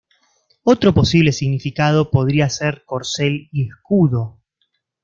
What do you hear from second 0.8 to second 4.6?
posible significado podría ser 'corcel y escudo'.